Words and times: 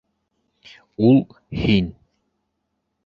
Ул- 1.09 1.21
һин. 1.65 1.93